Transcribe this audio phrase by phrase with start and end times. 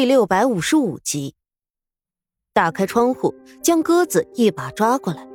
[0.00, 1.34] 第六百五十五集。
[2.54, 5.28] 打开窗户，将鸽子一把抓过来，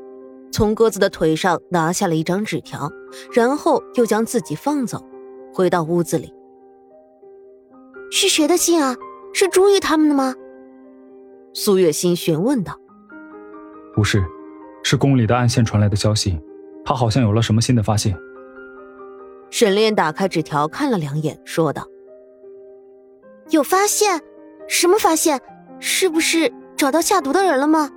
[0.52, 2.92] 从鸽子的腿上拿下了一张纸条，
[3.32, 5.06] 然后又将自己放走，
[5.54, 6.34] 回到屋子里。
[8.10, 8.96] 是谁的信啊？
[9.36, 10.34] 是朱玉他们的吗？
[11.54, 12.76] 苏月心询问道。
[13.94, 14.26] 不是，
[14.84, 16.42] 是宫里的暗线传来的消息，
[16.84, 18.18] 他好像有了什么新的发现。
[19.52, 21.86] 沈炼打开纸条看了两眼，说道
[23.52, 24.20] ：“有发现？
[24.68, 25.42] 什么发现？
[25.80, 27.92] 是不是找到下毒的人了吗？”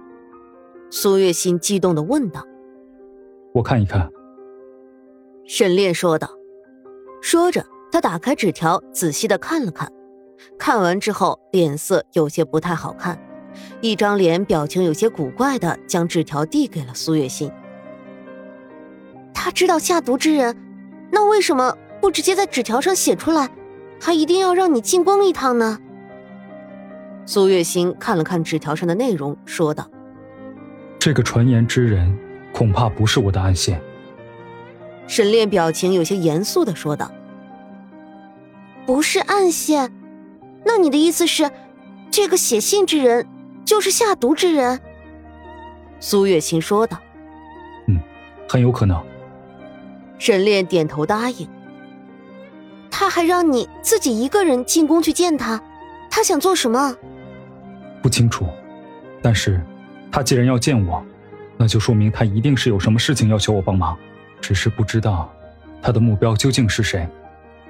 [0.91, 2.45] 苏月心激动的问道。
[3.55, 4.11] “我看一看。”
[5.47, 6.29] 沈炼说道。
[7.21, 9.93] 说着，他打开纸条，仔细的看了看，
[10.59, 13.19] 看完之后脸色有些不太好看，
[13.81, 17.51] 一张脸表情有些古怪的将纸条递给了苏月心。
[19.35, 20.57] 他知道下毒之人。
[21.11, 23.49] 那为什么不直接在纸条上写出来，
[23.99, 25.79] 还一定要让你进宫一趟呢？
[27.31, 29.87] 苏月心看了看纸条上的内容，说道
[30.99, 32.19] ：“这个传言之人，
[32.55, 33.79] 恐怕不是我的暗线。”
[35.07, 37.13] 沈炼表情有些严肃的说道
[38.87, 39.93] ：“不是暗线？
[40.65, 41.51] 那你的意思是，
[42.11, 43.27] 这个写信之人
[43.63, 44.81] 就是下毒之人？”
[46.01, 46.99] 苏月心说道
[47.89, 48.01] ：“嗯，
[48.49, 49.05] 很有可能。”
[50.17, 51.47] 沈炼点头答应。
[52.91, 55.63] 他还让你自己一个人进宫去见他，
[56.09, 56.97] 他想做什么？
[58.09, 58.47] 不清楚，
[59.21, 59.61] 但是，
[60.11, 61.05] 他既然要见我，
[61.59, 63.95] 那就说明他一定是有什么事情要求我帮忙，
[64.41, 65.31] 只是不知道
[65.83, 67.07] 他的目标究竟是谁，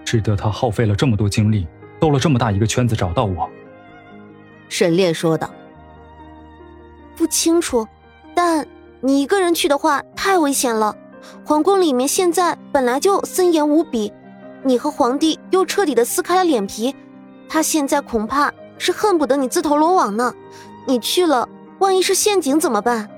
[0.04, 1.66] 值得他耗费了这么多精力，
[1.98, 3.50] 兜了这么大一个圈子找到我。
[4.68, 5.50] 沈炼说道
[7.18, 7.84] ：“不清楚，
[8.32, 8.64] 但
[9.00, 10.94] 你一个人去的话太危险了。”
[11.44, 14.12] 皇宫里面现在本来就森严无比，
[14.62, 16.94] 你和皇帝又彻底的撕开了脸皮，
[17.48, 20.34] 他现在恐怕是恨不得你自投罗网呢。
[20.86, 21.48] 你去了，
[21.80, 23.08] 万一是陷阱怎么办？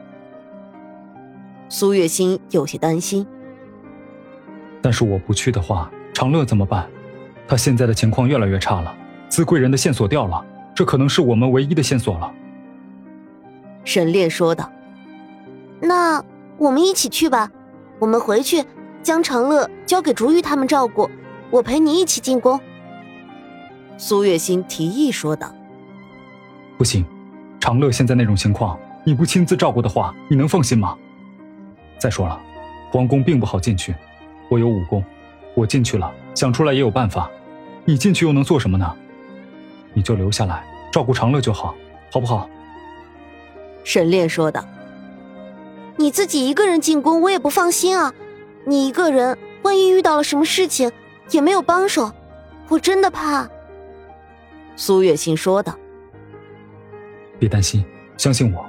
[1.68, 3.26] 苏月心有些担心。
[4.82, 6.88] 但是我不去的话，长乐怎么办？
[7.46, 8.92] 他现在的情况越来越差了，
[9.28, 12.32] 资贵人的线索掉了，这可能是我们唯一的线索了。
[13.84, 14.70] 沈炼说道
[15.80, 16.24] ：“那
[16.58, 17.50] 我们一起去吧。”
[18.00, 18.64] 我们回去，
[19.02, 21.10] 将长乐交给竹玉他们照顾，
[21.50, 22.58] 我陪你一起进宫。”
[23.98, 25.54] 苏月心提议说道。
[26.80, 27.04] “不行，
[27.60, 30.96] 长乐现在那种情况，你不亲自照顾的话，你能放心吗？
[31.98, 32.40] 再说了，
[32.90, 33.94] 皇宫并不好进去，
[34.48, 35.04] 我有武功，
[35.54, 37.30] 我进去了，想出来也有办法。
[37.84, 38.96] 你进去又能做什么呢？
[39.92, 41.74] 你就留下来照顾长乐就好，
[42.10, 42.48] 好不好？”
[43.84, 44.64] 沈炼说道。
[45.96, 48.10] 你自己一个人进宫，我也不放心啊！
[48.64, 50.90] 你一个人，万一遇到了什么事情，
[51.30, 52.10] 也没有帮手，
[52.68, 53.46] 我真的怕。”
[54.76, 55.76] 苏月心说道。
[57.40, 57.84] “别担心，
[58.16, 58.64] 相信我。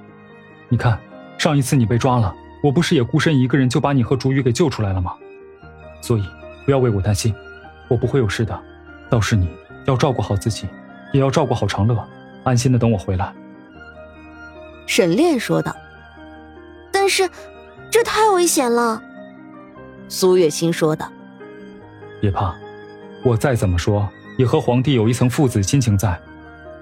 [0.70, 0.98] 你看，
[1.38, 2.34] 上一次你被抓了，
[2.64, 5.14] 我不是也孤身一个人就把你和竹雨给救出来了吗？
[6.02, 6.24] 所以
[6.66, 7.36] 不要为我担心，
[7.88, 8.59] 我不会有事的。
[9.09, 9.50] 倒是你
[9.86, 10.68] 要照顾好自己，
[11.12, 12.08] 也要照顾好长乐，
[12.46, 13.34] 安心的等我回来。”
[14.88, 15.76] 沈炼说道。
[16.94, 17.30] 但是，
[17.90, 19.03] 这太危险了。”
[20.08, 21.12] 苏月心说道。
[22.22, 22.56] “别怕，
[23.24, 24.08] 我再怎么说
[24.38, 26.20] 也和皇帝有一层父子亲情在，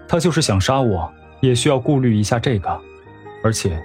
[0.07, 1.11] 他就是想杀我，
[1.41, 2.81] 也需要顾虑一下这个。
[3.43, 3.81] 而且，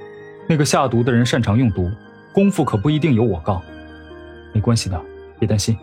[0.48, 1.90] 那个下毒的人擅长用毒，
[2.32, 3.62] 功夫可不一定有我高。
[4.52, 5.00] 没关系的，
[5.38, 5.76] 别担心。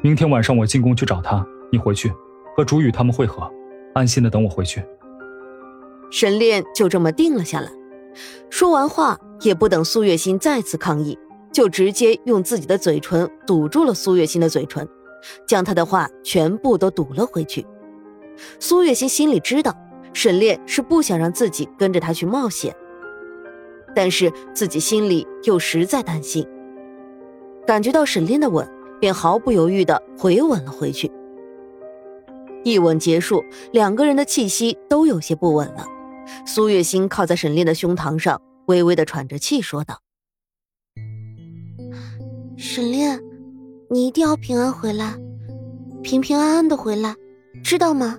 [0.00, 2.12] 明天晚上我进宫去找他，你回去
[2.56, 3.50] 和竹雨他们会合，
[3.94, 4.82] 安心的等我回去。”
[6.10, 7.70] 沈炼就这么定了下来。
[8.50, 11.16] 说完话，也不等苏月心再次抗议，
[11.52, 14.88] 就直接用自己的嘴唇堵住了苏月心的嘴唇，
[15.46, 17.64] 将他的话全部都堵了回去。
[18.58, 19.72] 苏月心心里知道，
[20.12, 22.74] 沈炼是不想让自己跟着他去冒险，
[23.94, 26.46] 但是自己心里又实在担心。
[27.66, 28.68] 感觉到沈炼的吻，
[29.00, 31.10] 便毫不犹豫的回吻了回去。
[32.64, 35.86] 一吻结束，两个人的气息都有些不稳了。
[36.44, 40.00] 苏月心靠在沈炼的胸膛上，微微的喘着气，说道
[42.58, 43.20] ：“沈炼，
[43.88, 45.14] 你一定要平安回来，
[46.02, 47.14] 平平安安的回来，
[47.64, 48.18] 知道吗？”“，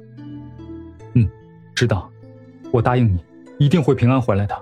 [1.81, 2.07] 知道，
[2.69, 3.17] 我答应你，
[3.57, 4.55] 一定会平安回来的。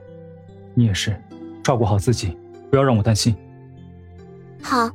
[0.74, 1.14] 你也是，
[1.62, 2.38] 照顾好自己，
[2.72, 3.36] 不要让我担心。
[4.64, 4.90] ”“好。”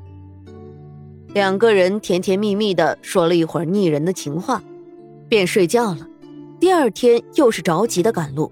[1.35, 4.63] 两个人甜甜蜜蜜的说了一会儿腻人的情话，
[5.29, 6.09] 便睡觉了。
[6.59, 8.51] 第二天又是着急的赶路，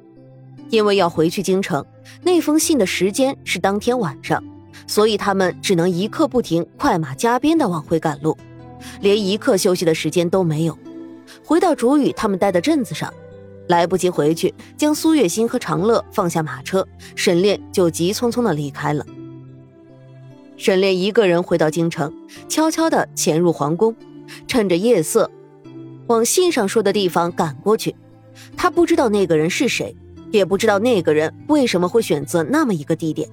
[0.69, 1.83] 因为要回去京城，
[2.21, 4.45] 那封信的时间是当天晚上，
[4.87, 8.37] 所以他们只能一刻不停、快马加鞭的往回赶路，
[9.01, 10.77] 连一刻休息的时间都没有。
[11.43, 13.11] 回到竹雨他们待的镇子上，
[13.73, 16.87] 来不及回去将苏月心和长乐放下马车，
[17.17, 19.03] 沈炼就急匆匆的离开了。
[20.59, 22.13] 沈炼一个人回到京城，
[22.51, 23.97] 悄悄的潜入皇宫，
[24.47, 25.31] 趁着夜色，
[26.07, 27.97] 往信上说的地方赶过去。
[28.59, 29.97] 他不知道那个人是谁，
[30.31, 33.27] 也不知道那个人为什么会选择那么一个地点。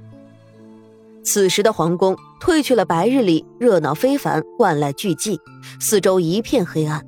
[1.21, 5.37] 此时的皇宫褪去了白日里热闹非凡、万籁俱寂，
[5.81, 7.05] 四周一片黑暗。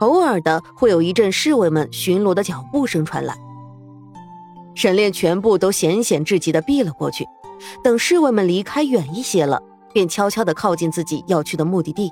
[0.00, 3.34] 偶尔的会有一阵侍卫们巡逻的脚步声传来，
[4.74, 7.24] 沈炼全部都险险至极的避了过去。
[7.84, 9.62] 等侍卫们离开远一些了，
[9.92, 12.10] 便悄悄的靠近自己要去的目的地。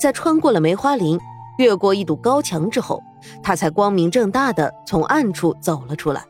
[0.00, 1.18] 在穿过了梅花林，
[1.58, 3.02] 越过一堵高墙之后，
[3.42, 6.24] 他才光明正大的从暗处走了出来。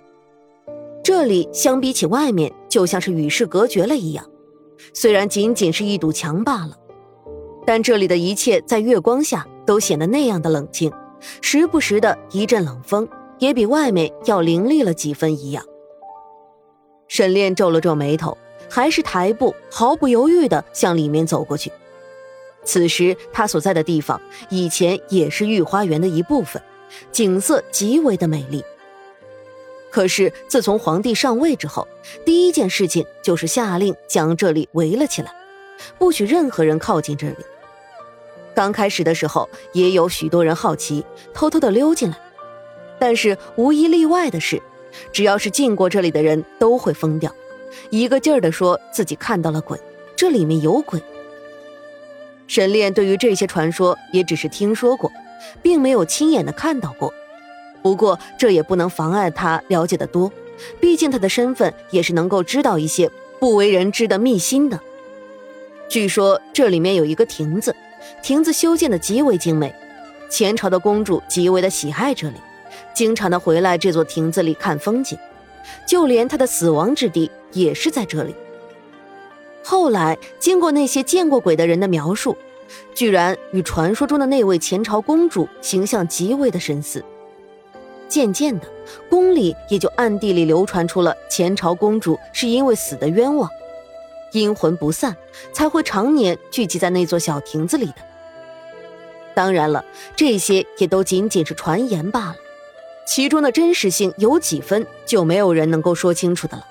[1.05, 4.25] 这里相比起外面，就像是与世隔绝了一样。
[4.95, 6.75] 虽然仅仅是一堵墙罢了，
[7.67, 10.91] 但这里的一切在月光下都显得那样的冷清，
[11.43, 13.07] 时不时的一阵冷风，
[13.39, 15.63] 也比外面要凌厉了几分一样。
[17.07, 18.39] 沈炼皱了皱眉头，
[18.71, 21.71] 还是抬步毫不犹豫地向里面走过去。
[22.65, 24.19] 此时他所在的地方
[24.49, 26.63] 以前也是御花园的一部分，
[27.13, 28.65] 景色极为的美丽。
[29.91, 31.87] 可是自从皇帝上位之后，
[32.25, 35.31] 第一件事情就是下令将这里围了起来，
[35.99, 37.37] 不许任何人靠近这里。
[38.59, 42.19] 刚开始的时候，也有许多人好奇，偷偷的溜进来，
[42.99, 44.61] 但是无一例外的是。
[45.13, 47.33] 只要是进过这里的人都会疯掉，
[47.91, 49.81] 一个劲儿的说自己看到了鬼，
[50.17, 51.01] 这里面有鬼。
[52.49, 55.09] 沈炼对于这些传说也只是听说过，
[55.63, 57.15] 并没有亲眼的看到过。
[57.81, 60.33] 不过这也不能妨碍他了解的多，
[60.81, 63.09] 毕竟他的身份也是能够知道一些
[63.39, 64.81] 不为人知的秘辛的。
[65.89, 67.73] 据说这里面有一个亭子，
[68.23, 69.75] 亭子修建的极为精美，
[70.29, 72.37] 前朝的公主极为的喜爱这里。
[72.95, 75.19] 经常的回来这座亭子里看风景，
[75.87, 78.35] 就连她的死亡之地也是在这里。
[79.63, 82.37] 后来经过那些见过鬼的人的描述，
[82.95, 87.05] 居然与传说中的那位前朝公主形象极为的神似。
[88.09, 88.67] 渐渐的，
[89.11, 93.49] 宫里也就暗地里流传出了前朝公主是因为死的冤枉，
[94.39, 95.17] 阴魂不散，
[95.53, 97.95] 才会常年聚集在那座小亭子里的。
[99.35, 99.85] 当然了，
[100.17, 102.37] 这些也都仅仅是传言罢了。
[103.07, 106.67] 其中的真实性有几分，就没有人能够说清楚的了。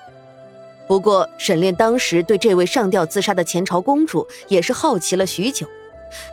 [0.86, 5.66] 不过沈炼当时对这位上吊自杀的前朝公主也是好奇了许久。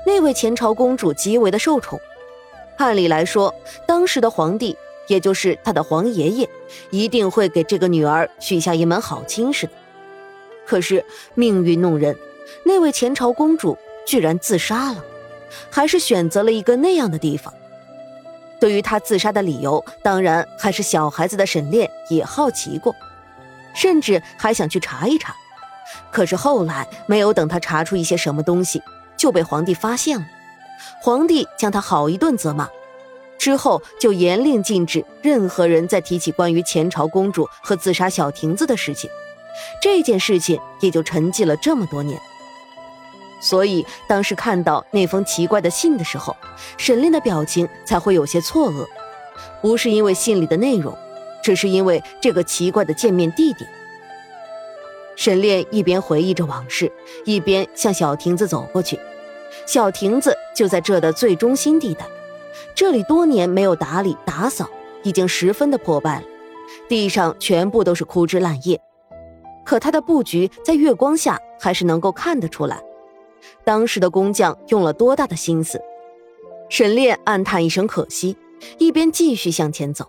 [0.06, 2.00] 那位前朝公主极为的受宠，
[2.78, 3.54] 按理来说，
[3.86, 4.78] 当时的皇帝，
[5.08, 6.50] 也就是他的皇爷爷，
[6.90, 9.74] 一定会给这个女儿许下一门好亲事的。
[10.66, 11.04] 可是
[11.34, 12.16] 命运弄人，
[12.64, 15.04] 那位前朝公主居然自杀了，
[15.70, 17.54] 还是选择了一个那样的地方。
[18.60, 22.96] 对于她自杀的理由，当然还是小孩子的沈炼也好奇过，
[23.76, 25.36] 甚至还想去查一查。
[26.12, 28.82] 可是后来没有等他查出一些什么东西，
[29.18, 30.26] 就被皇帝发现了。
[31.02, 32.68] 皇帝将他好一顿责骂，
[33.38, 39.10] 之后就严令禁止任何人再提起关于前朝公主和自杀小亭子的事情。
[39.82, 42.20] 这件事情也就沉寂了这么多年。
[43.42, 46.36] 所以当时看到那封奇怪的信的时候，
[46.78, 48.88] 沈炼的表情才会有些错愕，
[49.62, 50.98] 不是因为信里的内容，
[51.44, 53.70] 只是因为这个奇怪的见面地点。
[55.16, 56.92] 沈炼一边回忆着往事，
[57.24, 59.00] 一边向小亭子走过去。
[59.66, 62.06] 小亭子就在这的最中心地带，
[62.74, 64.70] 这里多年没有打理打扫，
[65.04, 66.24] 已经十分的破败了，
[66.90, 68.82] 地上全部都是枯枝烂叶。
[69.66, 72.82] 可他的布局在月光下还是能够看得出来。
[73.64, 75.82] 当时的工匠用了多大的心思？
[76.70, 78.38] 沈炼暗叹一声可惜，
[78.78, 80.06] 一边继续向前走。